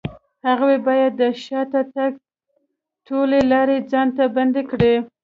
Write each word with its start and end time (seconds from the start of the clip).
هغوی 0.47 0.75
بايد 0.85 1.11
د 1.21 1.23
شاته 1.43 1.81
تګ 1.95 2.11
ټولې 3.07 3.39
لارې 3.51 3.77
ځان 3.91 4.07
ته 4.17 4.23
بندې 4.35 4.63
کړي. 4.71 4.93